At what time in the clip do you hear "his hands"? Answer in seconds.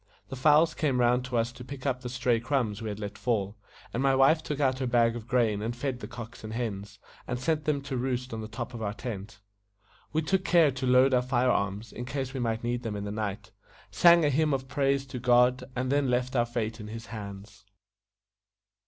16.87-17.63